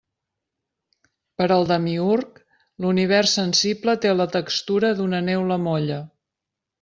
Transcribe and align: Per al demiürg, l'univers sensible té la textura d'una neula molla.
Per 1.41 1.47
al 1.55 1.67
demiürg, 1.73 2.41
l'univers 2.85 3.33
sensible 3.41 3.95
té 4.07 4.15
la 4.15 4.27
textura 4.37 4.91
d'una 5.01 5.21
neula 5.31 5.59
molla. 5.71 6.01